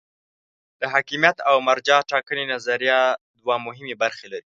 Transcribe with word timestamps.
د 0.79 0.81
حاکمیت 0.93 1.37
او 1.49 1.55
مرجع 1.67 1.99
ټاکنې 2.11 2.45
نظریه 2.53 2.99
دوه 3.39 3.55
مهمې 3.65 3.95
برخې 4.03 4.27
لري. 4.33 4.47